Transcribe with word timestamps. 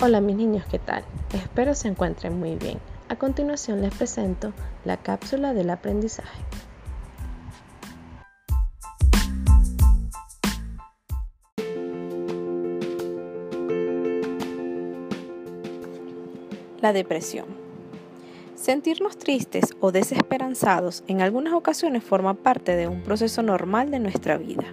Hola 0.00 0.20
mis 0.20 0.36
niños, 0.36 0.64
¿qué 0.70 0.78
tal? 0.78 1.02
Espero 1.34 1.74
se 1.74 1.88
encuentren 1.88 2.38
muy 2.38 2.54
bien. 2.54 2.78
A 3.08 3.16
continuación 3.16 3.80
les 3.80 3.92
presento 3.92 4.52
la 4.84 4.96
cápsula 4.96 5.54
del 5.54 5.70
aprendizaje. 5.70 6.40
La 16.80 16.92
depresión. 16.92 17.46
Sentirnos 18.54 19.18
tristes 19.18 19.74
o 19.80 19.90
desesperanzados 19.90 21.02
en 21.08 21.22
algunas 21.22 21.54
ocasiones 21.54 22.04
forma 22.04 22.34
parte 22.34 22.76
de 22.76 22.86
un 22.86 23.02
proceso 23.02 23.42
normal 23.42 23.90
de 23.90 23.98
nuestra 23.98 24.38
vida. 24.38 24.66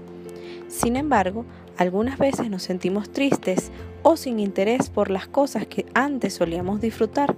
Sin 0.67 0.95
embargo, 0.95 1.45
algunas 1.77 2.17
veces 2.17 2.49
nos 2.49 2.63
sentimos 2.63 3.09
tristes 3.09 3.71
o 4.03 4.17
sin 4.17 4.39
interés 4.39 4.89
por 4.89 5.09
las 5.09 5.27
cosas 5.27 5.65
que 5.65 5.85
antes 5.93 6.35
solíamos 6.35 6.79
disfrutar 6.79 7.35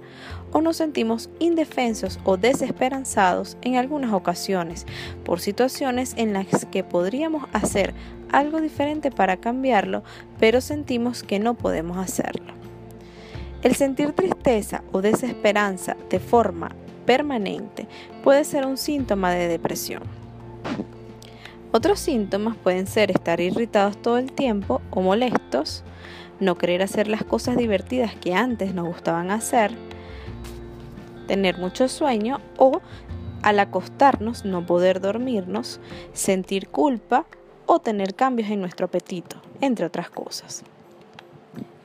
o 0.52 0.60
nos 0.60 0.76
sentimos 0.76 1.30
indefensos 1.38 2.20
o 2.24 2.36
desesperanzados 2.36 3.56
en 3.62 3.76
algunas 3.76 4.12
ocasiones 4.12 4.86
por 5.24 5.40
situaciones 5.40 6.12
en 6.16 6.32
las 6.32 6.66
que 6.66 6.84
podríamos 6.84 7.44
hacer 7.52 7.94
algo 8.30 8.60
diferente 8.60 9.10
para 9.10 9.38
cambiarlo, 9.38 10.02
pero 10.38 10.60
sentimos 10.60 11.22
que 11.22 11.38
no 11.38 11.54
podemos 11.54 11.96
hacerlo. 11.96 12.52
El 13.62 13.74
sentir 13.74 14.12
tristeza 14.12 14.84
o 14.92 15.00
desesperanza 15.00 15.96
de 16.10 16.20
forma 16.20 16.70
permanente 17.06 17.88
puede 18.22 18.44
ser 18.44 18.66
un 18.66 18.76
síntoma 18.76 19.32
de 19.32 19.48
depresión. 19.48 20.17
Otros 21.70 22.00
síntomas 22.00 22.56
pueden 22.56 22.86
ser 22.86 23.10
estar 23.10 23.40
irritados 23.40 24.00
todo 24.00 24.16
el 24.16 24.32
tiempo 24.32 24.80
o 24.90 25.02
molestos, 25.02 25.84
no 26.40 26.56
querer 26.56 26.82
hacer 26.82 27.08
las 27.08 27.24
cosas 27.24 27.58
divertidas 27.58 28.14
que 28.14 28.34
antes 28.34 28.74
nos 28.74 28.86
gustaban 28.86 29.30
hacer, 29.30 29.72
tener 31.26 31.58
mucho 31.58 31.88
sueño 31.88 32.40
o 32.56 32.80
al 33.42 33.60
acostarnos 33.60 34.46
no 34.46 34.64
poder 34.64 35.00
dormirnos, 35.00 35.78
sentir 36.14 36.68
culpa 36.68 37.26
o 37.66 37.80
tener 37.80 38.14
cambios 38.14 38.50
en 38.50 38.60
nuestro 38.60 38.86
apetito, 38.86 39.36
entre 39.60 39.84
otras 39.84 40.08
cosas. 40.08 40.64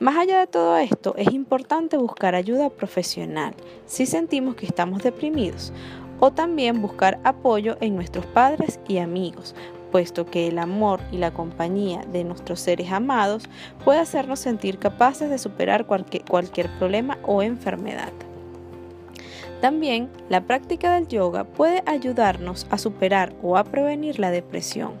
Más 0.00 0.16
allá 0.16 0.40
de 0.40 0.46
todo 0.46 0.76
esto, 0.78 1.14
es 1.16 1.32
importante 1.32 1.96
buscar 1.98 2.34
ayuda 2.34 2.70
profesional 2.70 3.54
si 3.86 4.06
sentimos 4.06 4.54
que 4.54 4.66
estamos 4.66 5.02
deprimidos 5.02 5.72
o 6.20 6.30
también 6.30 6.80
buscar 6.80 7.20
apoyo 7.24 7.76
en 7.80 7.96
nuestros 7.96 8.26
padres 8.26 8.80
y 8.88 8.98
amigos, 8.98 9.54
puesto 9.94 10.26
que 10.26 10.48
el 10.48 10.58
amor 10.58 10.98
y 11.12 11.18
la 11.18 11.32
compañía 11.32 12.00
de 12.10 12.24
nuestros 12.24 12.58
seres 12.58 12.90
amados 12.90 13.44
puede 13.84 14.00
hacernos 14.00 14.40
sentir 14.40 14.80
capaces 14.80 15.30
de 15.30 15.38
superar 15.38 15.86
cualquier, 15.86 16.68
problema 16.80 17.16
o 17.22 17.44
enfermedad. 17.44 18.12
También 19.60 20.10
la 20.28 20.40
práctica 20.40 20.96
del 20.96 21.06
yoga 21.06 21.44
puede 21.44 21.84
ayudarnos 21.86 22.66
a 22.70 22.78
superar 22.78 23.36
o 23.40 23.56
a 23.56 23.62
prevenir 23.62 24.18
la 24.18 24.32
depresión. 24.32 24.94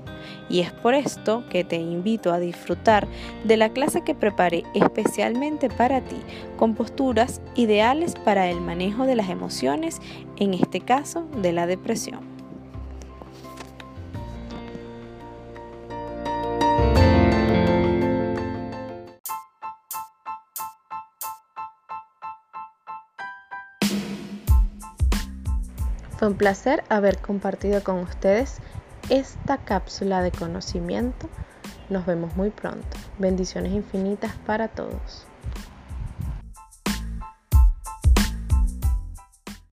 Y 0.48 0.60
es 0.60 0.70
por 0.70 0.94
esto 0.94 1.42
que 1.50 1.64
te 1.64 1.74
invito 1.74 2.32
a 2.32 2.38
disfrutar 2.38 3.08
de 3.42 3.56
la 3.56 3.70
clase 3.70 4.02
que 4.02 4.14
preparé 4.14 4.62
especialmente 4.74 5.70
para 5.70 6.02
ti, 6.02 6.20
con 6.56 6.76
posturas 6.76 7.40
ideales 7.56 8.14
para 8.14 8.48
el 8.48 8.60
manejo 8.60 9.06
de 9.06 9.16
las 9.16 9.28
emociones, 9.28 10.00
en 10.36 10.54
este 10.54 10.80
caso 10.80 11.26
de 11.42 11.52
la 11.52 11.66
depresión. 11.66 12.33
Fue 26.24 26.30
un 26.30 26.38
placer 26.38 26.82
haber 26.88 27.18
compartido 27.18 27.84
con 27.84 27.98
ustedes 27.98 28.56
esta 29.10 29.58
cápsula 29.58 30.22
de 30.22 30.30
conocimiento. 30.30 31.28
Nos 31.90 32.06
vemos 32.06 32.34
muy 32.34 32.48
pronto. 32.48 32.86
Bendiciones 33.18 33.74
infinitas 33.74 34.32
para 34.46 34.68
todos. 34.68 35.26